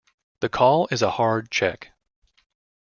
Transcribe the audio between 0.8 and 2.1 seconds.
is a hard "check".